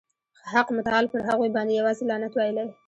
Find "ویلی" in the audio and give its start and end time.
2.35-2.65